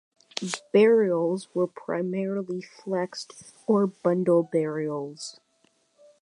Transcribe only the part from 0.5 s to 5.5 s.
Burials were primarily flexed or bundle burials.